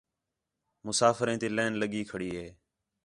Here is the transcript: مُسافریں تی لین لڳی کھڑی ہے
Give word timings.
مُسافریں 0.85 1.39
تی 1.41 1.47
لین 1.55 1.71
لڳی 1.81 2.01
کھڑی 2.09 2.31
ہے 2.37 2.47